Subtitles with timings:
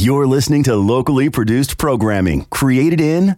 [0.00, 3.34] You're listening to locally produced programming created in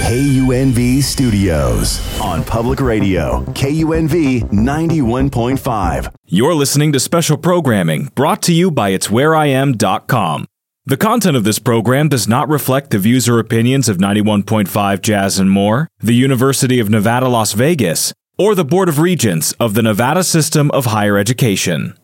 [0.00, 6.14] KUNV Studios on public radio, KUNV 91.5.
[6.26, 10.44] You're listening to special programming brought to you by It'sWhereIam.com.
[10.84, 15.38] The content of this program does not reflect the views or opinions of 91.5 Jazz
[15.38, 19.82] and More, the University of Nevada, Las Vegas, or the Board of Regents of the
[19.82, 21.96] Nevada System of Higher Education.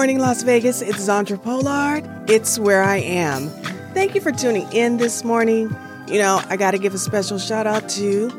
[0.00, 0.80] Morning, Las Vegas.
[0.80, 2.30] It's Zandra Polard.
[2.30, 3.50] It's where I am.
[3.92, 5.76] Thank you for tuning in this morning.
[6.08, 8.30] You know, I got to give a special shout out to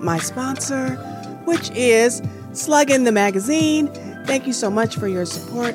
[0.00, 0.96] my sponsor,
[1.46, 2.20] which is
[2.52, 3.88] Sluggin the Magazine.
[4.26, 5.74] Thank you so much for your support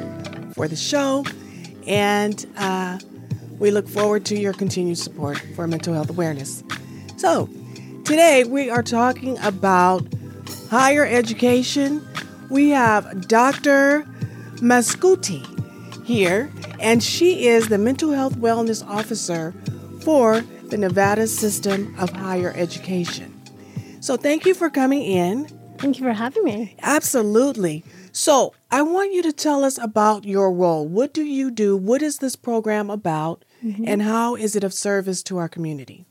[0.54, 1.26] for the show.
[1.88, 3.00] And uh,
[3.58, 6.64] we look forward to your continued support for mental health awareness.
[7.18, 7.50] So,
[8.06, 10.08] today we are talking about
[10.70, 12.08] higher education.
[12.52, 14.06] We have Dr.
[14.64, 15.44] Mascuti
[16.06, 19.54] here, and she is the Mental Health Wellness Officer
[20.02, 23.30] for the Nevada System of Higher Education.
[24.00, 25.48] So, thank you for coming in.
[25.80, 26.78] Thank you for having me.
[26.82, 27.84] Absolutely.
[28.14, 30.88] So, I want you to tell us about your role.
[30.88, 31.76] What do you do?
[31.76, 33.44] What is this program about?
[33.64, 33.84] Mm-hmm.
[33.86, 36.06] And how is it of service to our community?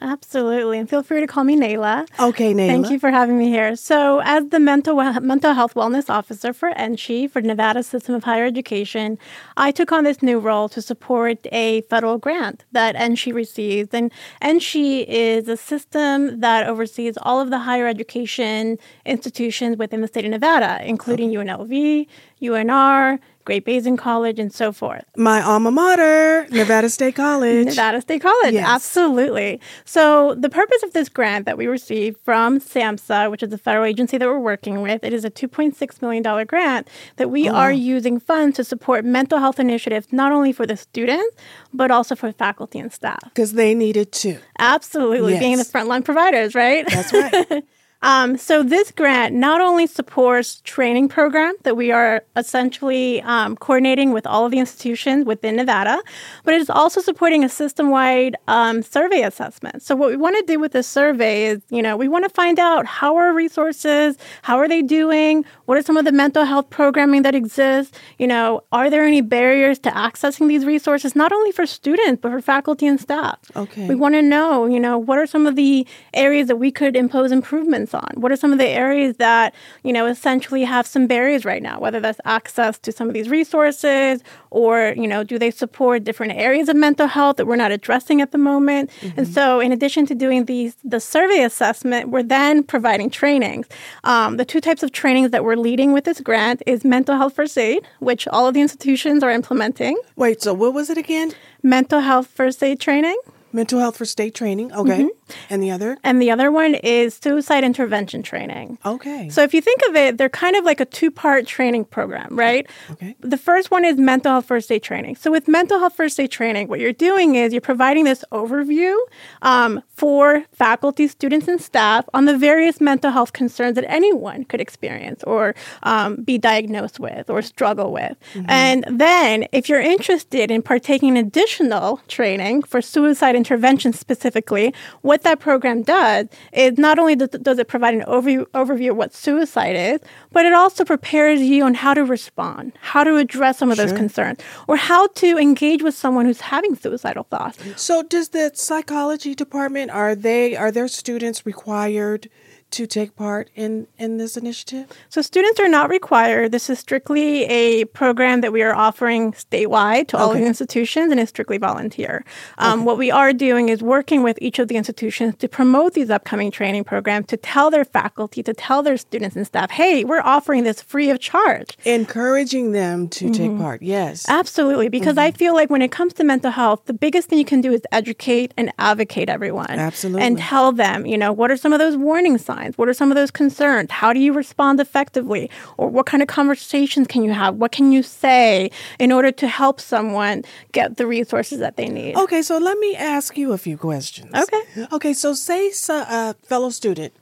[0.00, 0.78] Absolutely.
[0.78, 2.06] And feel free to call me Nayla.
[2.20, 2.66] Okay, Nayla.
[2.68, 3.76] Thank you for having me here.
[3.76, 8.24] So, as the mental we- mental health wellness officer for NSHE for Nevada System of
[8.24, 9.18] Higher Education,
[9.56, 13.90] I took on this new role to support a federal grant that NSHE receives.
[13.92, 20.08] And NSHE is a system that oversees all of the higher education institutions within the
[20.08, 22.06] state of Nevada, including UNLV,
[22.40, 25.04] UNR, Great Basin College, and so forth.
[25.16, 27.64] My alma mater, Nevada State College.
[27.64, 28.68] Nevada State College, Yes.
[28.68, 29.58] absolutely.
[29.86, 33.86] So, the purpose of this grant that we received from SAMHSA, which is the federal
[33.86, 37.72] agency that we're working with, it is a $2.6 million grant that we oh, are
[37.72, 41.34] using funds to support mental health initiatives, not only for the students,
[41.72, 43.18] but also for faculty and staff.
[43.24, 44.36] Because they needed to.
[44.58, 45.72] Absolutely, being the Yes.
[45.72, 46.86] frontline providers, right?
[46.86, 47.64] That's right.
[48.02, 54.12] Um, so this grant not only supports training program that we are essentially um, coordinating
[54.12, 56.00] with all of the institutions within Nevada,
[56.44, 59.82] but it is also supporting a system-wide um, survey assessment.
[59.82, 62.30] So what we want to do with this survey is, you know, we want to
[62.30, 66.44] find out how are resources, how are they doing, what are some of the mental
[66.44, 71.32] health programming that exists, you know, are there any barriers to accessing these resources, not
[71.32, 73.38] only for students but for faculty and staff.
[73.56, 73.88] Okay.
[73.88, 76.94] We want to know, you know, what are some of the areas that we could
[76.94, 78.10] impose improvements on?
[78.14, 81.80] What are some of the areas that, you know, essentially have some barriers right now,
[81.80, 86.32] whether that's access to some of these resources or, you know, do they support different
[86.32, 88.90] areas of mental health that we're not addressing at the moment?
[89.16, 93.66] And so in addition to doing these the survey assessment, we're then providing trainings.
[94.04, 97.34] Um, the two types of trainings that we're leading with this grant is mental health
[97.34, 101.32] first aid, which all of the institutions are implementing, Wait, so what was it again?
[101.62, 103.18] mental health first aid training.
[103.52, 104.72] Mental health first aid training.
[104.72, 105.02] Okay.
[105.02, 105.08] Mm-hmm.
[105.50, 105.96] And the other?
[106.04, 108.78] And the other one is suicide intervention training.
[108.84, 109.28] Okay.
[109.28, 112.66] So if you think of it, they're kind of like a two-part training program, right?
[112.90, 113.14] Okay.
[113.20, 115.16] The first one is mental health first aid training.
[115.16, 118.96] So with mental health first aid training, what you're doing is you're providing this overview
[119.42, 124.60] um, for faculty, students, and staff on the various mental health concerns that anyone could
[124.60, 128.16] experience or um, be diagnosed with or struggle with.
[128.46, 135.22] And then if you're interested in partaking in additional training for suicide intervention specifically, what
[135.22, 139.76] that program does is not only does, it provide an overview, overview of what suicide
[139.76, 140.00] is,
[140.30, 143.94] but it also prepares you on how to respond, how to address some of those
[143.94, 147.58] concerns, or how to engage with someone who's having suicidal thoughts.
[147.76, 152.28] So does the psychology department are they are their students required
[152.70, 154.86] to take part in in this initiative?
[155.08, 156.52] So students are not required.
[156.52, 160.40] This is strictly a program that we are offering statewide to all of Okay.
[160.40, 162.24] the institutions, and it's strictly volunteer.
[162.58, 166.10] Um, What we are doing is working with each of the institutions to promote these
[166.10, 170.20] upcoming training programs, to tell their faculty, to tell their students and staff, hey, we're
[170.20, 171.76] offering this free of charge.
[171.84, 173.62] Encouraging them to take Mm-hmm.
[173.62, 173.82] part.
[173.82, 174.26] Yes.
[174.28, 177.44] Absolutely, because I feel like when it comes to mental health, the biggest thing you
[177.44, 179.70] can do is educate and advocate everyone.
[179.70, 180.22] Absolutely.
[180.22, 182.57] And tell them, you know, what are some of those warning signs?
[182.58, 182.78] Signs?
[182.78, 183.90] What are some of those concerns?
[183.90, 185.50] How do you respond effectively?
[185.76, 187.56] Or what kind of conversations can you have?
[187.56, 192.16] What can you say in order to help someone get the resources that they need?
[192.16, 194.32] Okay, so let me ask you a few questions.
[194.34, 194.86] Okay.
[194.92, 197.12] Okay, so say a fellow student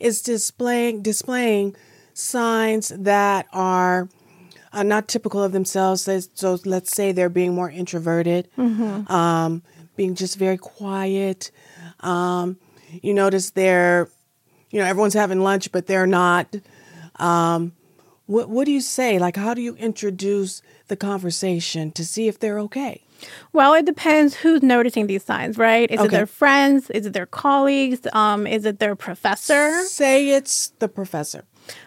[0.00, 1.74] is displaying displaying
[2.12, 4.08] signs that are
[4.72, 6.02] uh, not typical of themselves.
[6.02, 9.62] So, so let's say they're being more introverted, um,
[9.96, 11.50] being just very quiet.
[12.00, 12.58] Um,
[13.02, 14.08] you notice they're,
[14.70, 16.54] you know, everyone's having lunch, but they're not.
[17.16, 17.72] Um,
[18.26, 19.18] what what do you say?
[19.18, 23.02] Like, how do you introduce the conversation to see if they're okay?
[23.52, 25.90] Well, it depends who's noticing these signs, right?
[25.90, 26.90] Is it their friends?
[26.90, 28.06] Is it their colleagues?
[28.12, 29.82] Um, is it their professor?
[29.84, 31.44] Say it's the professor.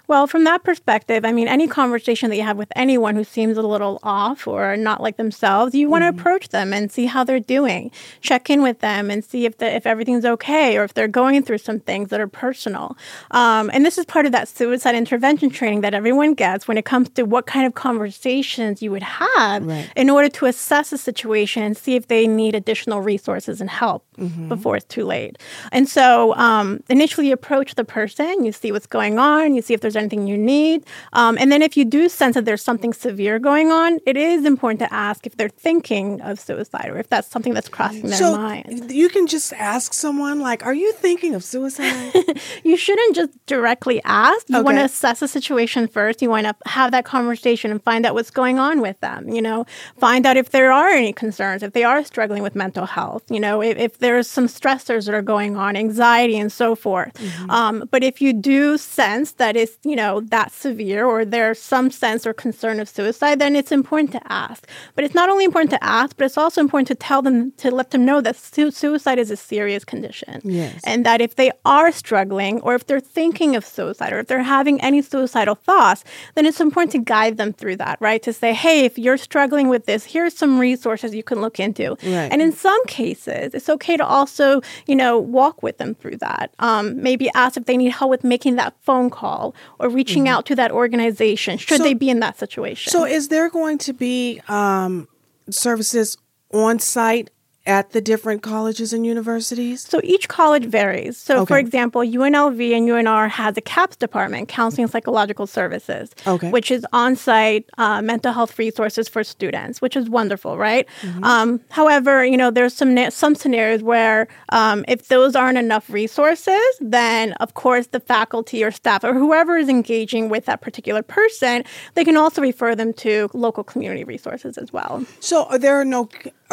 [0.10, 3.58] Well, from that perspective, I mean, any conversation that you have with anyone who seems
[3.60, 7.24] a little off or not like themselves, you want to approach them and see how
[7.24, 7.92] they're doing.
[8.20, 11.44] Check in with them and see if the, if everything's okay or if they're going
[11.44, 12.98] through some things that are personal.
[13.30, 16.86] Um, and this is part of that suicide intervention training that everyone gets when it
[16.86, 19.92] comes to what kind of conversations you would have Right.
[19.96, 24.06] in order to assess the situation and see if they need additional resources and help
[24.50, 25.38] before it's too late.
[25.72, 29.74] And so um, initially you approach the person, you see what's going on, you see
[29.76, 30.86] if there's anything you need.
[31.14, 34.46] Um, and then if you do sense that there's something severe going on, it is
[34.46, 38.18] important to ask if they're thinking of suicide or if that's something that's crossing their
[38.18, 38.92] so mind.
[38.92, 42.14] you can just ask someone like, "Are you thinking of suicide?"
[42.64, 44.50] You shouldn't just directly ask.
[44.50, 46.22] You want to assess the situation first.
[46.22, 49.30] You want to have that conversation and find out what's going on with them.
[49.30, 49.66] You know,
[49.98, 53.24] find out if there are any concerns, if they are struggling with mental health.
[53.30, 57.12] You know, if, if there's some stressors that are going on, anxiety and so forth.
[57.50, 61.90] Um, but if you do sense that it's you know that severe or there's some
[61.92, 64.68] sense or concern of suicide, then it's important to ask.
[64.96, 67.72] But it's not only important to ask, but it's also important to tell them to
[67.72, 70.80] let them know that su- suicide is a serious condition Yes.
[70.84, 74.44] and that if they are struggling or if they're thinking of suicide or if they're
[74.44, 76.04] having any suicidal thoughts,
[76.36, 78.22] then it's important to guide them through that, right?
[78.24, 81.90] To say, hey, if you're struggling with this, here's some resources you can look into.
[82.04, 82.30] Right.
[82.32, 86.54] And in some cases, it's okay to also, you know, walk with them through that.
[86.60, 90.46] Um, maybe ask if they need help with making that phone call or reaching out
[90.48, 92.92] to that organization should So- they be in that situation.
[92.92, 95.08] so, is there going to be um,
[95.50, 96.18] services
[96.54, 97.30] on site
[97.70, 99.82] at the different colleges and universities?
[99.88, 101.18] So each college varies.
[101.18, 106.50] So, for example, UNLV and UNR has a CAPS department, Counseling and Psychological Services, Okay.
[106.50, 110.86] which is on-site uh, mental health resources for students, which is wonderful, right?
[111.24, 114.28] Um, however, you know, there's some some scenarios where
[114.60, 119.54] um, if those aren't enough resources, then of course the faculty or staff or whoever
[119.64, 121.56] is engaging with that particular person,
[121.96, 124.94] they can also refer them to local community resources as well.
[125.20, 126.02] So, are there no?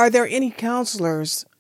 [0.02, 1.05] Are there any counselors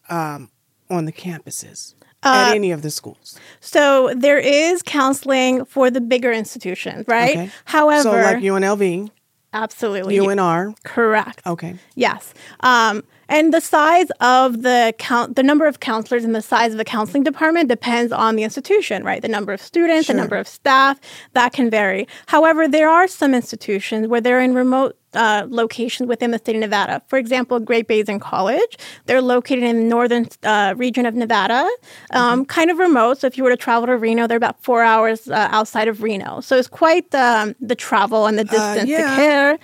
[0.08, 0.50] um,
[0.90, 3.38] on the campuses Uh, at any of the schools?
[3.60, 7.36] So there is counseling for the bigger institutions, right?
[7.36, 7.50] Okay.
[7.64, 9.10] However, so like UNLV,
[9.52, 10.74] absolutely UNR.
[10.84, 11.40] correct.
[11.46, 11.76] Okay.
[11.94, 12.34] Yes.
[12.60, 16.78] Um, and the size of the count, the number of counselors and the size of
[16.78, 19.20] the counseling department depends on the institution, right?
[19.20, 20.14] The number of students, Sure.
[20.14, 21.00] the number of staff,
[21.32, 22.06] that can vary.
[22.26, 26.60] However, there are some institutions where they're in remote uh, locations within the state of
[26.60, 27.02] Nevada.
[27.08, 31.68] For example, Great Basin College, they're located in the northern uh, region of Nevada,
[32.10, 33.18] um, kind of remote.
[33.18, 36.02] So if you were to travel to Reno, they're about four hours uh, outside of
[36.02, 36.40] Reno.
[36.40, 39.10] So it's quite um, the travel and the distance yeah.
[39.10, 39.58] to care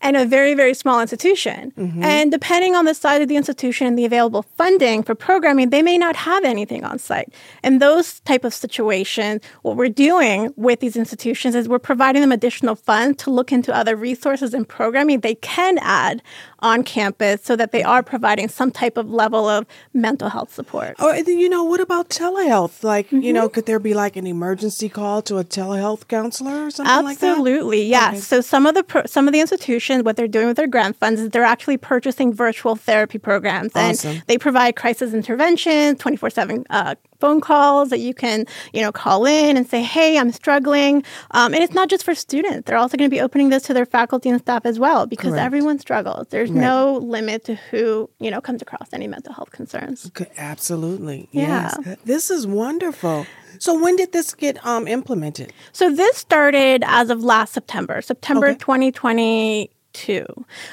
[0.00, 1.72] and a very, very small institution.
[1.76, 2.02] Mm-hmm.
[2.02, 5.82] And depending on the size of the institution and the available funding for programming, they
[5.82, 7.32] may not have anything on site.
[7.64, 12.32] In those type of situations, what we're doing with these institutions is we're providing them
[12.32, 16.22] additional funds to look into other resources and programming they can add
[16.60, 20.94] on campus so that they are providing some type of level of mental health support.
[20.98, 22.82] Oh, and then, you know, what about telehealth?
[22.82, 23.32] Like, you Mm-hmm.
[23.34, 27.18] know, could there be like an emergency call to a telehealth counselor or something like
[27.18, 27.30] that?
[27.32, 28.08] Absolutely, yes.
[28.14, 28.20] Okay.
[28.20, 30.96] So some of the pro- some of the institutions, what they're doing with their grant
[30.96, 34.10] funds is they're actually purchasing virtual therapy programs, Awesome.
[34.12, 38.80] and they provide crisis intervention, twenty four seven uh, phone calls that you can you
[38.82, 41.02] know call in and say, hey, I'm struggling.
[41.32, 43.74] Um, and it's not just for students; they're also going to be opening this to
[43.74, 45.44] their faculty and staff as well, because Correct.
[45.44, 46.26] everyone struggles.
[46.30, 46.60] There's Right.
[46.60, 50.06] no limit to who you know comes across any mental health concerns.
[50.08, 51.28] Okay, Absolutely.
[51.32, 51.72] Yeah.
[51.84, 51.96] Yes.
[52.04, 53.26] This is wonderful.
[53.58, 55.52] So when did this get um implemented?
[55.72, 58.58] So this started as of last September, September Okay.
[58.58, 59.72] 2022.
[59.96, 60.26] Too.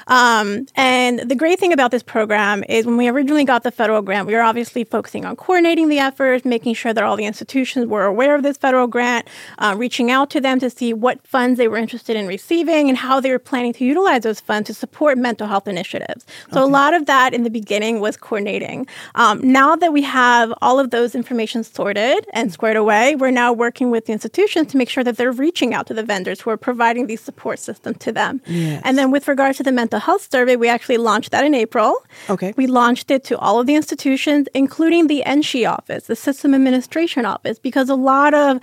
[0.07, 4.01] Um, and the great thing about this program is when we originally got the federal
[4.01, 7.85] grant, we were obviously focusing on coordinating the efforts, making sure that all the institutions
[7.87, 9.27] were aware of this federal grant,
[9.59, 12.97] uh, reaching out to them to see what funds they were interested in receiving and
[12.97, 16.25] how they were planning to utilize those funds to support mental health initiatives.
[16.51, 16.69] So okay.
[16.69, 18.85] a lot of that in the beginning was coordinating.
[19.15, 23.53] Um, now that we have all of those information sorted and squared away, we're now
[23.53, 26.49] working with the institutions to make sure that they're reaching out to the vendors who
[26.49, 28.41] are providing these support systems to them.
[28.45, 28.81] Yes.
[28.83, 32.03] And then with regard to the mental health survey, we actually launched that in April.
[32.29, 32.53] Okay.
[32.57, 37.23] We launched it to all of the institutions, including the NSHE office, the System Administration
[37.23, 38.59] Office, because a lot of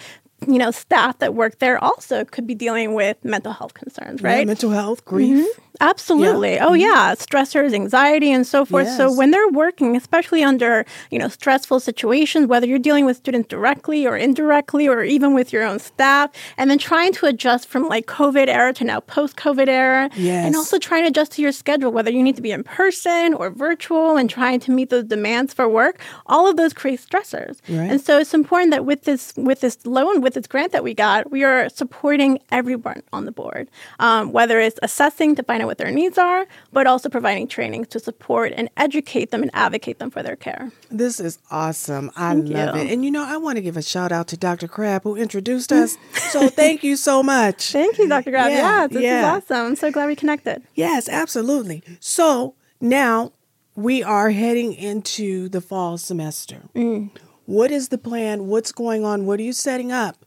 [0.47, 4.41] you know, staff that work there also could be dealing with mental health concerns, right?
[4.41, 5.39] Yeah, mental health, grief.
[5.39, 5.61] Mm-hmm.
[5.81, 6.55] Absolutely.
[6.55, 6.67] Yeah.
[6.67, 6.81] Oh, mm-hmm.
[6.81, 7.15] yeah.
[7.15, 8.87] Stressors, anxiety, and so forth.
[8.87, 8.97] Yes.
[8.97, 13.49] So when they're working, especially under you know stressful situations, whether you're dealing with students
[13.49, 17.89] directly or indirectly, or even with your own staff, and then trying to adjust from
[17.89, 20.47] like COVID era to now post-COVID era, yes.
[20.47, 23.33] and also trying to adjust to your schedule, whether you need to be in person
[23.35, 26.01] or virtual, and trying to meet those demands for work.
[26.27, 27.91] All of those create stressors, right.
[27.91, 30.95] and so it's important that with this with this loan, with this grant that we
[30.95, 35.67] got, we are supporting everyone on the board, um, whether it's assessing to find out
[35.67, 39.99] what their needs are, but also providing training to support and educate them and advocate
[39.99, 40.71] them for their care.
[40.91, 42.11] This is awesome.
[42.17, 42.83] I thank love you.
[42.83, 42.93] it.
[42.93, 44.69] And you know, I want to give a shout out to Dr.
[44.69, 45.97] Crabb who introduced us.
[46.31, 47.73] so thank you so much.
[47.73, 48.31] Thank you, Dr.
[48.31, 48.51] Crabb.
[48.51, 49.37] Yeah, this yeah.
[49.37, 49.67] is awesome.
[49.67, 50.63] I'm so glad we connected.
[50.75, 51.83] Yes, absolutely.
[52.01, 53.33] So now
[53.75, 56.63] we are heading into the fall semester.
[56.75, 57.11] Mm.
[57.51, 58.47] What is the plan?
[58.47, 59.27] What's going on?
[59.27, 60.25] What are you setting up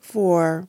[0.00, 0.66] for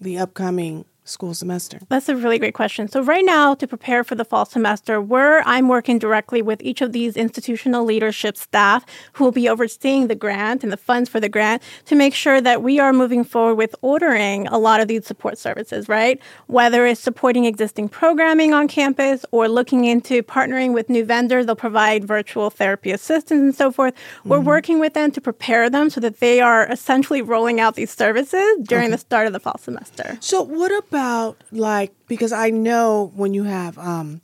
[0.00, 1.78] the upcoming school semester?
[1.88, 2.88] That's a really great question.
[2.88, 6.80] So right now, to prepare for the fall semester, where I'm working directly with each
[6.80, 11.20] of these institutional leadership staff who will be overseeing the grant and the funds for
[11.20, 14.88] the grant to make sure that we are moving forward with ordering a lot of
[14.88, 16.20] these support services, right?
[16.46, 21.56] Whether it's supporting existing programming on campus or looking into partnering with new vendors, they'll
[21.56, 23.94] provide virtual therapy assistance and so forth.
[23.94, 24.28] Mm-hmm.
[24.28, 27.90] We're working with them to prepare them so that they are essentially rolling out these
[27.90, 28.92] services during okay.
[28.92, 30.16] the start of the fall semester.
[30.20, 34.20] So what about like because I know when you have um,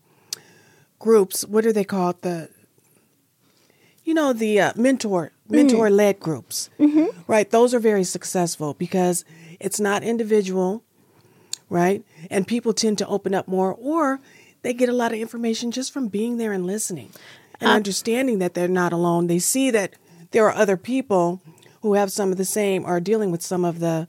[0.98, 2.20] groups, what are they called?
[2.22, 2.50] The
[4.04, 6.20] you know the uh, mentor mentor led mm.
[6.20, 7.06] groups, mm-hmm.
[7.26, 7.50] right?
[7.50, 9.24] Those are very successful because
[9.58, 10.82] it's not individual,
[11.70, 12.04] right?
[12.30, 14.20] And people tend to open up more, or
[14.62, 17.12] they get a lot of information just from being there and listening
[17.60, 19.26] and uh, understanding that they're not alone.
[19.26, 19.94] They see that
[20.32, 21.40] there are other people
[21.82, 24.08] who have some of the same, are dealing with some of the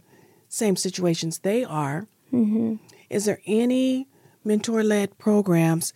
[0.49, 2.07] same situations they are.
[2.33, 2.75] Mm-hmm.
[3.09, 4.07] Is there any
[4.43, 5.93] mentor led programs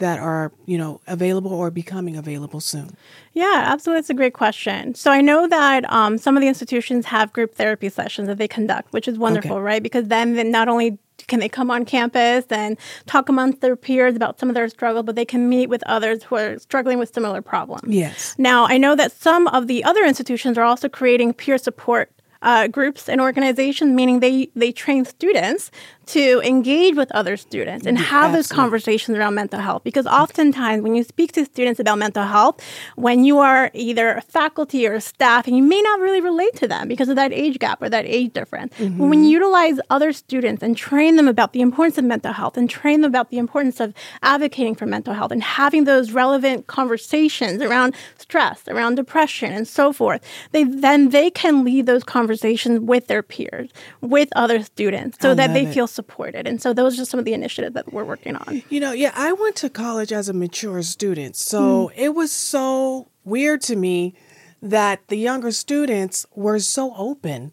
[0.00, 2.96] that are, you know, available or becoming available soon?
[3.34, 4.00] Yeah, absolutely.
[4.00, 4.94] It's a great question.
[4.94, 8.48] So I know that um, some of the institutions have group therapy sessions that they
[8.48, 9.60] conduct, which is wonderful, okay.
[9.62, 9.82] right?
[9.82, 14.16] Because then, then not only can they come on campus and talk amongst their peers
[14.16, 17.12] about some of their struggle, but they can meet with others who are struggling with
[17.12, 17.94] similar problems.
[17.94, 18.34] Yes.
[18.38, 22.10] Now, I know that some of the other institutions are also creating peer support
[22.42, 25.70] uh, groups and organizations, meaning they, they train students
[26.12, 29.84] to engage with other students and have those conversations around mental health.
[29.84, 32.60] Because oftentimes, when you speak to students about mental health,
[32.96, 36.66] when you are either a faculty or staff, and you may not really relate to
[36.66, 38.98] them because of that age gap or that age difference, mm-hmm.
[38.98, 42.56] but when you utilize other students and train them about the importance of mental health
[42.56, 46.66] and train them about the importance of advocating for mental health and having those relevant
[46.66, 50.20] conversations around stress, around depression, and so forth,
[50.52, 55.34] they then they can lead those conversations with their peers, with other students, so I
[55.34, 55.72] that they it.
[55.72, 56.46] feel supported.
[56.46, 58.62] And so those are just some of the initiatives that we're working on.
[58.70, 61.36] You know, yeah, I went to college as a mature student.
[61.36, 61.92] So mm.
[61.96, 64.14] it was so weird to me
[64.62, 67.52] that the younger students were so open.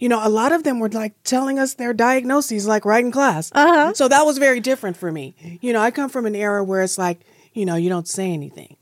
[0.00, 3.12] You know, a lot of them were like telling us their diagnoses like right in
[3.12, 3.52] class.
[3.54, 3.92] Uh-huh.
[3.94, 5.34] So that was very different for me.
[5.60, 7.20] You know, I come from an era where it's like,
[7.52, 8.76] you know, you don't say anything.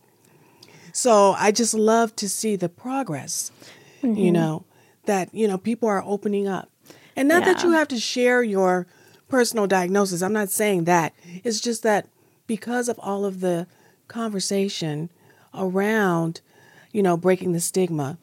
[0.93, 3.53] So I just love to see the progress,
[4.03, 4.17] mm-hmm.
[4.17, 4.65] you know,
[5.05, 6.70] that, you know, people are opening up.
[7.21, 7.53] And not yeah.
[7.53, 8.87] that you have to share your
[9.29, 10.23] personal diagnosis.
[10.23, 11.13] I'm not saying that.
[11.45, 12.09] It's just that
[12.47, 13.67] because of all of the
[14.09, 15.11] conversation
[15.53, 16.41] around,
[16.93, 18.17] you know, breaking the stigma,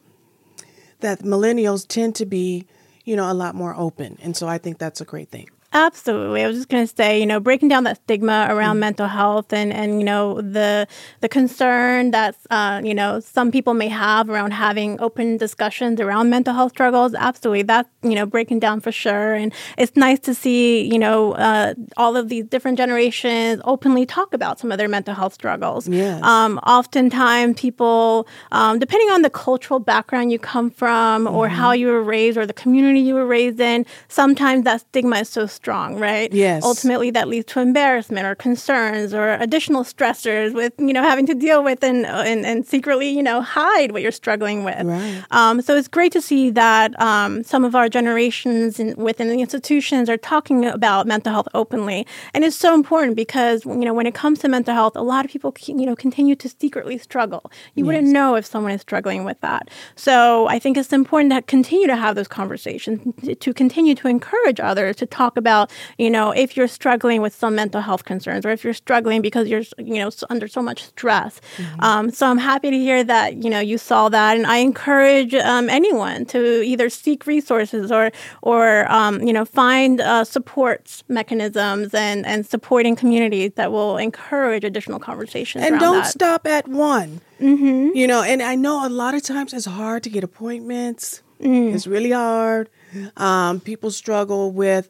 [1.01, 2.65] that millennials tend to be,
[3.05, 4.17] you know, a lot more open.
[4.19, 5.51] And so I think that's a great thing.
[5.85, 6.43] Absolutely.
[6.43, 8.79] I was just going to say, you know, breaking down that stigma around mm-hmm.
[8.87, 10.87] mental health and, and, you know, the
[11.21, 16.29] the concern that, uh, you know, some people may have around having open discussions around
[16.29, 17.13] mental health struggles.
[17.13, 17.61] Absolutely.
[17.61, 19.35] That's, you know, breaking down for sure.
[19.35, 24.33] And it's nice to see, you know, uh, all of these different generations openly talk
[24.33, 25.87] about some of their mental health struggles.
[25.87, 26.23] Yes.
[26.23, 31.35] Um, oftentimes people, um, depending on the cultural background you come from mm-hmm.
[31.35, 35.17] or how you were raised or the community you were raised in, sometimes that stigma
[35.17, 36.31] is so strong strong, right?
[36.31, 36.63] Yes.
[36.63, 41.35] Ultimately, that leads to embarrassment or concerns or additional stressors with, you know, having to
[41.35, 44.85] deal with and and, and secretly, you know, hide what you're struggling with.
[44.85, 45.21] Right.
[45.31, 49.41] Um, so it's great to see that um, some of our generations in, within the
[49.41, 54.07] institutions are talking about mental health openly, and it's so important because you know when
[54.07, 57.51] it comes to mental health, a lot of people you know continue to secretly struggle.
[57.75, 59.69] You wouldn't know if someone is struggling with that.
[59.97, 62.99] So I think it's important to continue to have those conversations,
[63.45, 65.56] to continue to encourage others to talk about
[65.97, 69.47] you know if you're struggling with some mental health concerns or if you're struggling because
[69.47, 71.41] you're you know under so much stress.
[71.79, 75.33] Um, so I'm happy to hear that you know you saw that, and I encourage
[75.33, 76.39] um, anyone to
[76.71, 78.11] either seek resources or
[78.41, 84.63] or um, you know find uh, support mechanisms and and supporting communities that will encourage
[84.63, 85.63] additional conversations.
[85.63, 86.07] and don't that.
[86.17, 87.21] stop at one.
[87.39, 87.95] Mm-hmm.
[87.95, 91.21] You know, and I know a lot of times it's hard to get appointments.
[91.41, 91.73] Mm.
[91.73, 92.69] It's really hard.
[93.15, 94.89] Um, people struggle with,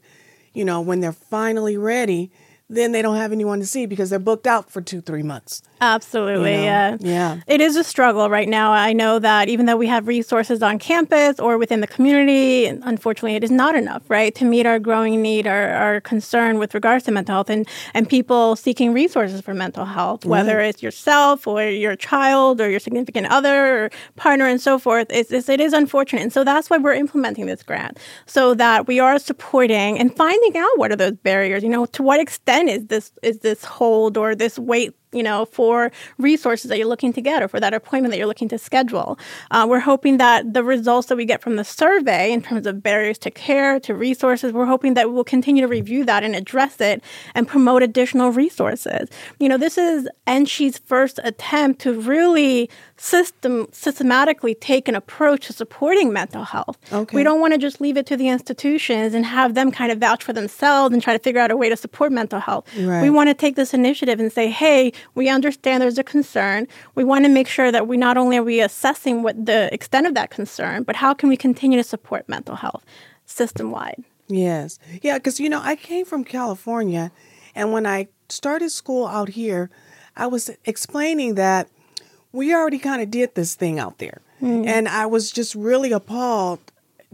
[0.58, 2.32] you know, when they're finally ready,
[2.70, 5.62] then they don't have anyone to see because they're booked out for two, three months.
[5.80, 6.64] Absolutely, You know?
[6.64, 6.98] yeah.
[7.00, 7.40] Yeah.
[7.48, 8.72] It is a struggle right now.
[8.72, 13.36] I know that even though we have resources on campus or within the community, unfortunately,
[13.36, 17.06] it is not enough, right, to meet our growing need, our, our concern with regards
[17.06, 21.64] to mental health and, and people seeking resources for mental health, whether it's yourself or
[21.64, 25.08] your child or your significant other or partner and so forth.
[25.12, 26.24] It's, it's, it is unfortunate.
[26.24, 30.58] And so that's why we're implementing this grant so that we are supporting and finding
[30.58, 34.18] out what are those barriers, you know, to what extent is this, is this hold
[34.18, 37.74] or this weight you know, for resources that you're looking to get or for that
[37.74, 39.18] appointment that you're looking to schedule.
[39.52, 42.84] Uh, we're hoping that the results that we get from the survey in terms of
[42.84, 46.80] barriers to care, to resources, we're hoping that we'll continue to review that and address
[46.80, 47.04] it
[47.36, 49.10] and promote additional resources.
[49.40, 55.54] You know, this is NSHE's first attempt to really system systematically take an approach to
[55.54, 56.78] supporting mental health.
[56.92, 57.16] Okay.
[57.16, 60.00] We don't want to just leave it to the institutions and have them kind of
[60.00, 62.68] vouch for themselves and try to figure out a way to support mental health.
[62.78, 63.02] Right.
[63.02, 66.68] We want to take this initiative and say, hey, we understand there's a concern.
[66.96, 70.08] We want to make sure that we not only are we assessing what the extent
[70.08, 72.84] of that concern, but how can we continue to support mental health
[73.28, 74.04] system wide.
[74.28, 74.80] Yes.
[75.02, 77.12] Yeah, because, you know, I came from California,
[77.54, 79.70] and when I started school out here,
[80.16, 81.70] I was explaining that
[82.32, 84.22] we already kind of did this thing out there.
[84.42, 84.66] Mm.
[84.66, 86.60] And I was just really appalled,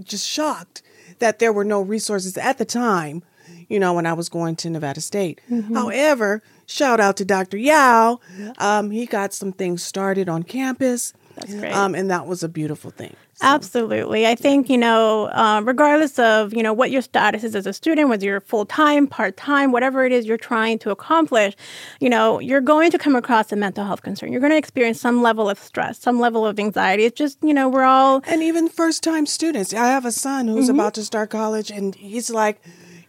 [0.01, 0.81] just shocked
[1.19, 3.23] that there were no resources at the time,
[3.69, 5.39] you know, when I was going to Nevada State.
[5.49, 5.75] Mm-hmm.
[5.75, 7.57] However, shout out to Dr.
[7.57, 8.19] Yao.
[8.57, 11.13] Um, he got some things started on campus.
[11.35, 11.73] That's great.
[11.73, 13.15] Um, and that was a beautiful thing.
[13.41, 14.25] Absolutely.
[14.27, 17.73] I think, you know, uh, regardless of, you know, what your status is as a
[17.73, 21.55] student, whether you're full time, part time, whatever it is you're trying to accomplish,
[21.99, 24.31] you know, you're going to come across a mental health concern.
[24.31, 27.03] You're going to experience some level of stress, some level of anxiety.
[27.05, 29.73] It's just, you know, we're all And even first time students.
[29.73, 30.79] I have a son who's Mm-hmm.
[30.79, 32.61] about to start college and he's like,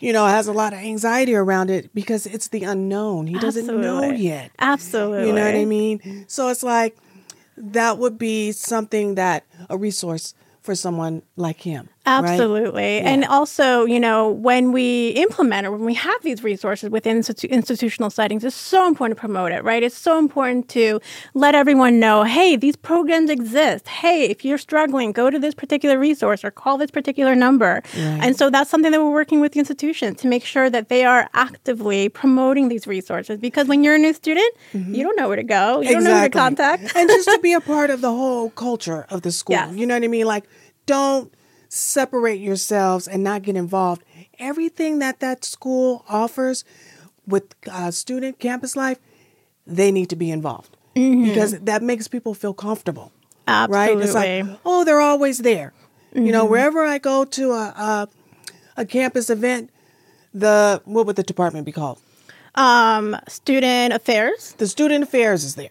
[0.04, 3.26] you know, has a lot of anxiety around it because it's the unknown.
[3.26, 4.50] He doesn't know yet.
[4.58, 5.28] Absolutely.
[5.28, 6.26] You know what I mean?
[6.28, 6.96] So it's like
[7.56, 11.88] that would be something that a resource for someone like him.
[12.06, 12.24] Right?
[12.24, 13.00] Absolutely.
[13.00, 17.50] And also, you know, when we implement or when we have these resources within institu-
[17.50, 19.82] institutional settings, it's so important to promote it, right?
[19.82, 21.00] It's so important to
[21.34, 23.88] let everyone know hey, these programs exist.
[23.88, 27.82] Hey, if you're struggling, go to this particular resource or call this particular number.
[27.94, 31.04] And so that's something that we're working with the institutions to make sure that they
[31.04, 34.94] are actively promoting these resources because when you're a new student, mm-hmm.
[34.94, 36.94] you don't know where to go, you don't know who to contact.
[36.94, 39.54] and just to be a part of the whole culture of the school.
[39.54, 39.74] Yes.
[39.74, 40.26] You know what I mean?
[40.26, 40.44] Like,
[40.86, 41.32] don't
[41.74, 44.02] separate yourselves and not get involved.
[44.38, 46.64] Everything that that school offers
[47.26, 48.98] with uh, student campus life,
[49.66, 53.12] they need to be involved because that makes people feel comfortable.
[53.46, 53.94] Absolutely.
[53.96, 54.04] Right?
[54.04, 55.72] It's like, oh, they're always there.
[56.14, 58.08] You know, wherever I go to a, a
[58.76, 59.70] a campus event,
[60.32, 61.98] the what would the department be called?
[62.54, 64.54] Um, student affairs.
[64.58, 65.70] the student affairs is there.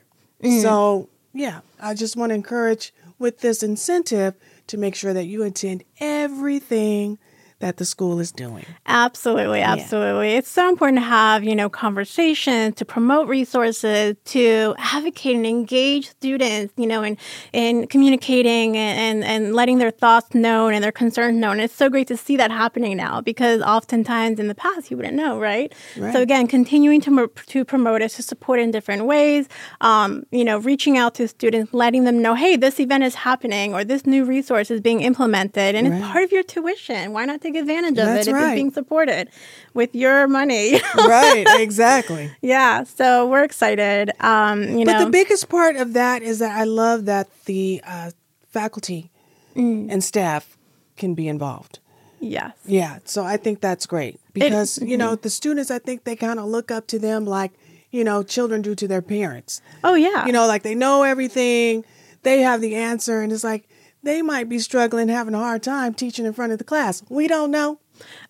[0.62, 4.36] So, yeah, I just want to encourage with this incentive
[4.68, 7.18] to make sure that you attend everything
[7.60, 8.66] that the school is doing.
[8.86, 10.34] Absolutely, absolutely.
[10.34, 16.10] It's so important to have, you know, conversations, to promote resources, to advocate and engage
[16.10, 17.18] students, you know, in,
[17.54, 21.54] in communicating and, and, and letting their thoughts known and their concerns known.
[21.54, 24.98] And It's so great to see that happening now because oftentimes in the past you
[24.98, 25.74] wouldn't know, right?
[25.98, 26.14] Right.
[26.14, 29.48] So again, continuing to, to promote it, to support it in different ways,
[29.82, 33.74] um, you know, reaching out to students, letting them know, hey, this event is happening
[33.74, 37.14] or this new resource is being implemented and it's part of your tuition.
[37.14, 38.50] Why not take advantage of That's it if right.
[38.50, 39.30] it's being supported
[39.74, 40.80] with your money?
[40.96, 42.32] right, exactly.
[42.42, 44.12] yeah, so we're excited.
[44.20, 47.82] Um, you But know, the biggest part of that is that I love that the
[47.86, 48.12] uh,
[48.50, 49.12] faculty
[49.56, 50.58] and staff
[50.98, 51.80] can be involved.
[52.20, 52.54] Yes.
[52.66, 55.70] Yeah, so I think that's great because you know the students.
[55.70, 57.52] I think they kind of look up to them like
[57.92, 59.62] you know children do to their parents.
[59.84, 60.26] Oh yeah.
[60.26, 61.84] You know, like they know everything,
[62.24, 63.68] they have the answer, and it's like
[64.04, 67.02] they might be struggling, having a hard time teaching in front of the class.
[67.10, 67.80] We don't know.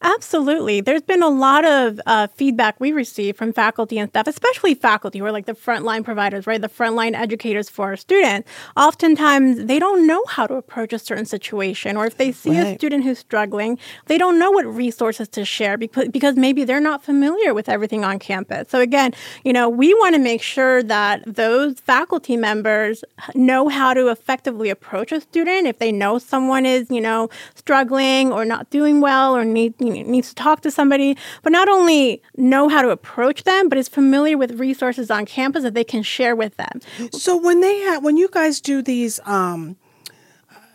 [0.01, 0.81] Absolutely.
[0.81, 5.19] There's been a lot of uh, feedback we receive from faculty and staff, especially faculty
[5.19, 6.61] who are like the frontline providers, right?
[6.61, 8.49] The frontline educators for our students.
[8.75, 12.75] Oftentimes, they don't know how to approach a certain situation, or if they see a
[12.75, 17.03] student who's struggling, they don't know what resources to share because, because maybe they're not
[17.03, 18.69] familiar with everything on campus.
[18.69, 23.03] So, again, you know, we want to make sure that those faculty members
[23.35, 28.31] know how to effectively approach a student if they know someone is, you know, struggling
[28.31, 29.45] or not doing well or
[29.79, 33.77] need, needs to talk to somebody, but not only know how to approach them, but
[33.77, 36.79] is familiar with resources on campus that they can share with them.
[37.11, 39.77] So when they have, when you guys do these um,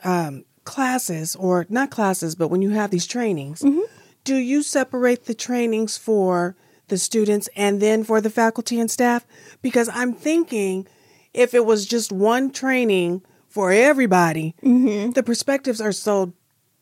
[0.05, 3.65] um, classes, or not classes, but when you have these trainings,
[4.25, 6.55] do you separate the trainings for
[6.89, 9.27] the students and then for the faculty and staff?
[9.63, 10.87] Because I'm thinking
[11.33, 14.55] if it was just one training for everybody,
[15.13, 16.33] the perspectives are so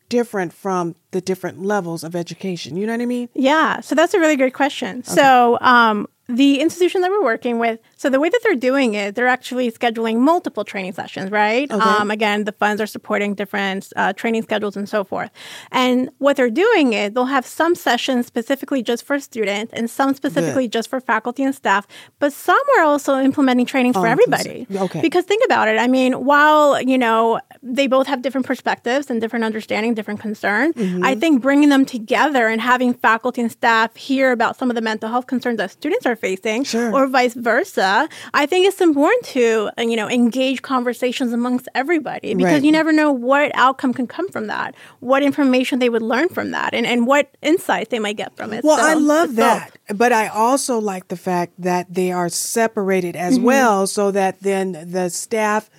[0.09, 2.77] different from the different levels of education.
[2.77, 3.29] You know what I mean?
[3.33, 5.03] Yeah, so that's a really great question.
[5.03, 9.15] So, um, the institution that we're working with, so the way that they're doing it,
[9.15, 11.69] they're actually scheduling multiple training sessions, right?
[11.71, 15.31] Um, again, the funds are supporting different uh, training schedules and so forth.
[15.71, 20.13] And what they're doing is they'll have some sessions specifically just for students and some
[20.13, 21.87] specifically just for faculty and staff,
[22.19, 24.67] but some are also implementing trainings for everybody.
[24.73, 25.01] Okay.
[25.01, 25.77] Because think about it.
[25.77, 30.75] I mean, while, you know, they both have different perspectives and different understanding, different concerns,
[31.03, 34.81] I think bringing them together and having faculty and staff hear about some of the
[34.91, 36.93] mental health concerns that students are facing Sure.
[36.93, 37.86] or vice versa,
[38.33, 42.63] I think it's important to, uh, you know, engage conversations amongst everybody because Right.
[42.63, 46.51] you never know what outcome can come from that, what information they would learn from
[46.51, 48.63] that, and, and what insights they might get from it.
[48.63, 49.71] Well, So I love that.
[49.87, 49.97] both.
[49.97, 53.45] But I also like the fact that they are separated as Mm-hmm.
[53.45, 55.69] well so that then the staff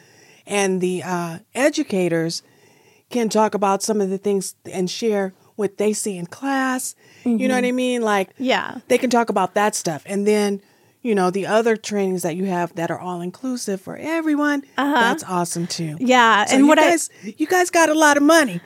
[0.46, 2.42] and the uh, educators
[3.10, 6.94] can talk about some of the things and share what they see in class.
[7.24, 8.00] You know what I mean?
[8.02, 8.44] Like, Mm-hmm.
[8.44, 8.78] Yeah.
[8.88, 10.02] they can talk about that stuff.
[10.06, 10.60] And then,
[11.02, 15.22] you know, the other trainings that you have that are all inclusive for everyone, that's
[15.24, 15.90] awesome too.
[15.94, 15.96] Uh-huh.
[16.00, 18.60] Yeah, So and you what I- guys, you guys got a lot of money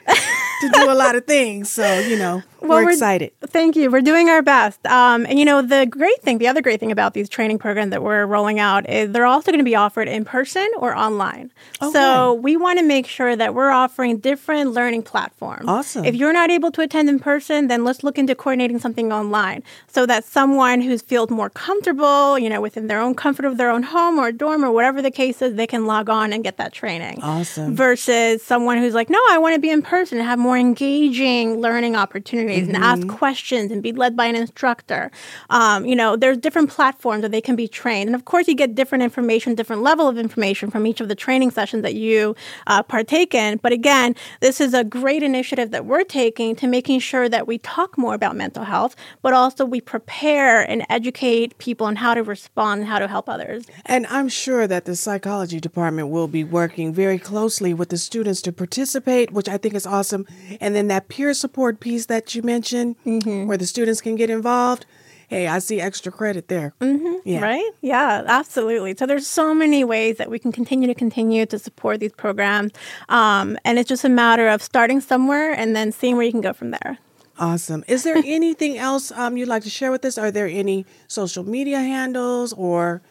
[0.61, 1.69] to do a lot of things.
[1.69, 3.33] So, you know, Well, we're excited.
[3.41, 3.91] Thank you.
[3.91, 4.85] We're doing our best.
[4.85, 7.91] Um, and you know, the great thing, the other great thing about these training programs
[7.91, 11.51] that we're rolling out is they're also going to be offered in person or online.
[11.91, 15.65] So we want to make sure that we're offering different learning platforms.
[15.67, 16.05] Awesome.
[16.05, 19.63] If you're not able to attend in person, then let's look into coordinating something online
[19.87, 23.69] so that someone who feels more comfortable, you know, within their own comfort of their
[23.69, 26.57] own home or dorm or whatever the case is, they can log on and get
[26.57, 27.19] that training.
[27.21, 27.75] Awesome.
[27.75, 31.59] Versus someone who's like, no, I want to be in person and have more engaging
[31.59, 32.83] learning opportunities and Mm-hmm.
[32.83, 35.11] ask questions and be led by an instructor.
[35.49, 38.07] Um, you know, there's different platforms that they can be trained.
[38.07, 41.15] And of course, you get different information, different level of information from each of the
[41.15, 42.35] training sessions that you
[42.67, 43.57] uh, partake in.
[43.57, 47.57] But again, this is a great initiative that we're taking to making sure that we
[47.59, 52.23] talk more about mental health, but also we prepare and educate people on how to
[52.23, 53.65] respond and how to help others.
[53.85, 58.41] And I'm sure that the psychology department will be working very closely with the students
[58.43, 60.25] to participate, which I think is awesome.
[60.59, 64.85] And then that peer support piece that you mentioned, where the students can get involved.
[65.27, 66.73] Hey, I see extra credit there.
[66.79, 67.27] Mm-hmm.
[67.27, 67.41] Yeah.
[67.41, 67.71] Right?
[67.81, 68.95] Yeah, absolutely.
[68.95, 72.71] So there's so many ways that we can continue to continue to support these programs,
[73.09, 76.41] um, and it's just a matter of starting somewhere and then seeing where you can
[76.41, 76.99] go from there.
[77.39, 77.83] Awesome.
[77.87, 80.17] Is there anything else um, you'd like to share with us?
[80.17, 83.01] Are there any social media handles or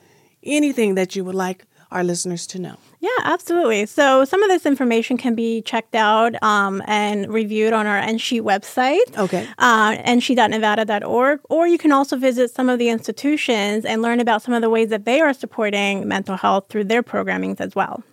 [0.43, 2.77] anything that you would like our listeners to know?
[3.03, 3.87] Yeah, absolutely.
[3.87, 8.43] So some of this information can be checked out um, and reviewed on our NSHE
[8.43, 9.19] website.
[9.19, 9.49] Okay.
[9.59, 11.41] Uh, NSHE.nevada.org.
[11.51, 14.71] Or you can also visit some of the institutions and learn about some of the
[14.71, 18.05] ways that they are supporting mental health through their programmings as well.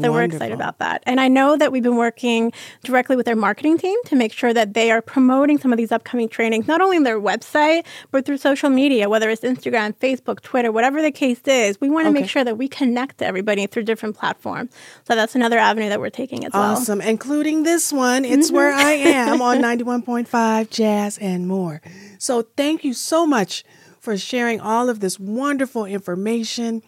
[0.00, 1.02] So we're excited about that.
[1.06, 2.52] And I know that we've been working
[2.82, 5.92] directly with their marketing team to make sure that they are promoting some of these
[5.92, 10.40] upcoming trainings, not only on their website, but through social media, whether it's Instagram, Facebook,
[10.40, 11.80] Twitter, whatever the case is.
[11.80, 12.20] We want to Okay.
[12.20, 14.70] make sure that we connect to everybody through different platforms.
[15.06, 16.72] So that's another avenue that we're taking as well.
[16.72, 18.24] Awesome, including this one.
[18.24, 18.56] It's mm-hmm.
[18.56, 21.80] where I am on 91.5 Jazz and more.
[22.18, 23.64] So thank you so much
[24.00, 26.82] for sharing all of this wonderful information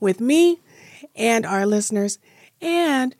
[0.00, 0.60] with me
[1.14, 2.18] and our listeners.
[2.60, 3.14] And,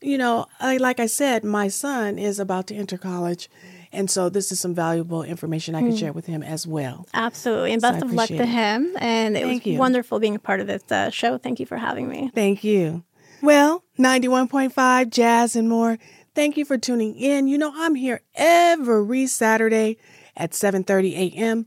[0.00, 3.48] you know, I, like I said, my son is about to enter college.
[3.94, 7.06] And so this is some valuable information I can share with him as well.
[7.12, 7.74] Absolutely.
[7.74, 8.96] And So best of luck to him.
[8.98, 9.78] And it Thank was you.
[9.78, 11.36] wonderful being a part of this uh, show.
[11.36, 12.30] Thank you for having me.
[12.34, 13.04] Thank you.
[13.42, 15.98] Well, 91.5 Jazz and more.
[16.34, 17.48] Thank you for tuning in.
[17.48, 19.98] You know, I'm here every Saturday
[20.36, 21.66] at 7:30 a.m.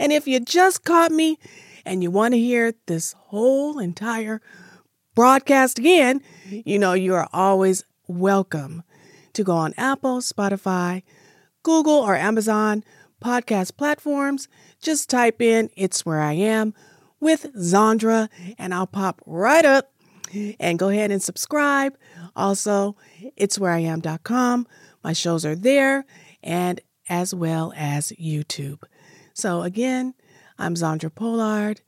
[0.00, 1.38] And if you just caught me
[1.86, 4.42] and you want to hear this whole entire
[5.14, 8.82] broadcast again, you know, you are always welcome
[9.32, 11.02] to go on Apple, Spotify,
[11.62, 12.84] Google, or Amazon
[13.22, 14.48] podcast platforms.
[14.80, 16.74] Just type in It's Where I Am
[17.20, 19.92] with Zandra, and I'll pop right up
[20.58, 21.96] and go ahead and subscribe.
[22.34, 22.96] Also,
[23.36, 24.66] it's where I am.com.
[25.02, 26.04] My shows are there
[26.42, 28.82] and as well as YouTube.
[29.34, 30.14] So, again,
[30.58, 31.80] I'm Zandra Polard.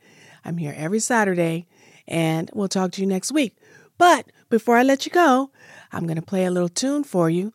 [0.44, 1.68] I'm here every Saturday,
[2.06, 3.56] and we'll talk to you next week.
[3.98, 5.50] But before I let you go,
[5.92, 7.52] I'm going to play a little tune for you.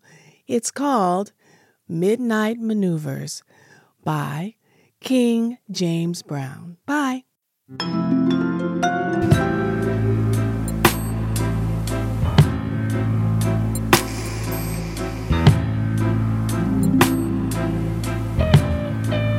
[0.47, 1.31] It's called
[1.87, 3.43] Midnight Maneuvers
[4.03, 4.55] by
[5.01, 6.77] King James Brown.
[6.85, 7.23] Bye.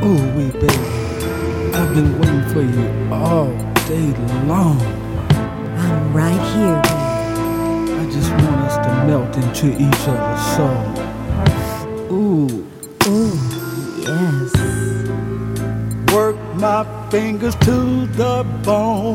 [0.01, 0.69] Oh, Wee baby,
[1.75, 4.81] I've been waiting for you all long.
[5.79, 6.83] I'm right here.
[6.85, 10.85] I just want us to melt into each other's soul.
[12.13, 12.67] Ooh,
[13.07, 13.33] Ooh,
[13.99, 14.53] yes.
[16.13, 19.15] work my fingers to the bone.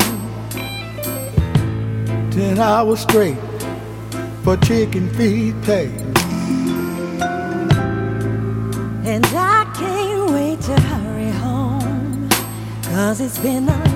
[2.31, 3.37] Ten hours straight
[4.43, 5.91] for chicken feed pay.
[9.05, 12.29] And I can't wait to hurry home.
[12.83, 13.92] Cause it's been a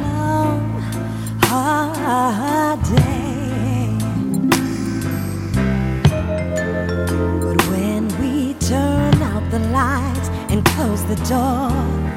[10.77, 11.71] close the door,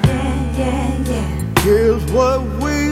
[0.05, 1.61] yeah, yeah, yeah.
[1.63, 2.90] Here's what we've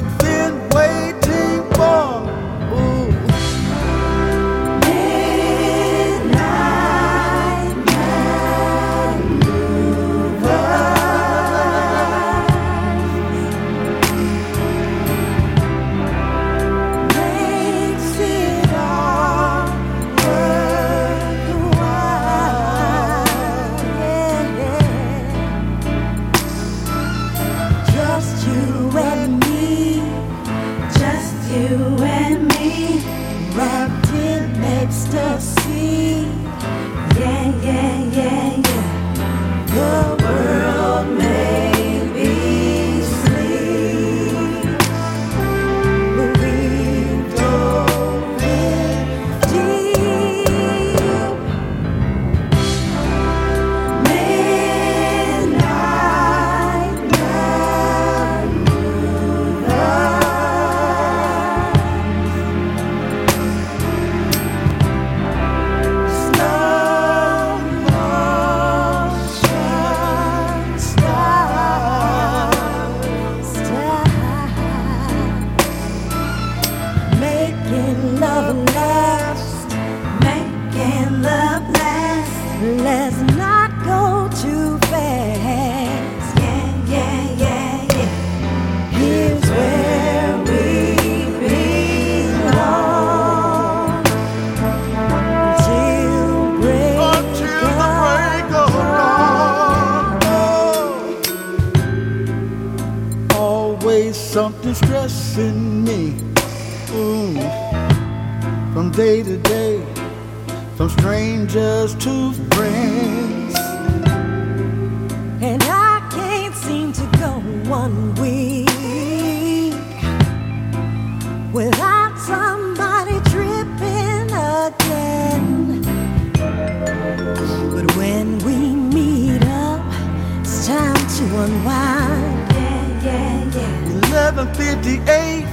[131.37, 132.53] unwind.
[132.53, 134.35] Yeah, yeah, yeah.
[134.35, 135.47] 1158,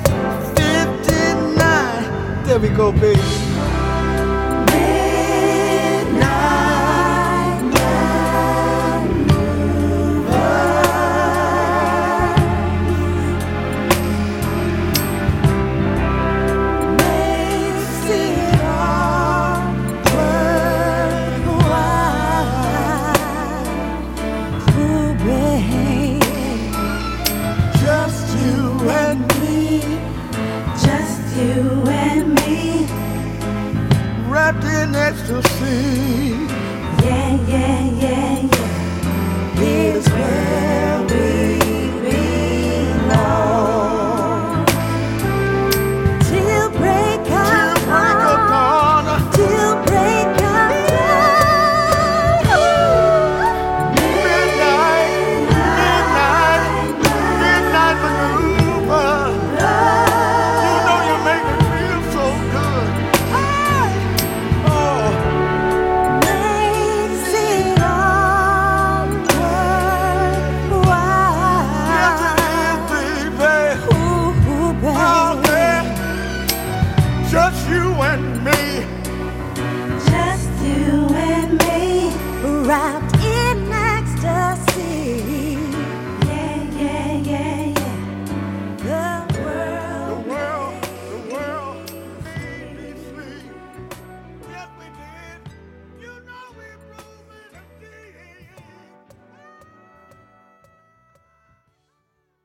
[0.56, 2.44] 59.
[2.46, 3.45] There we go, baby.
[35.76, 36.05] Wrapped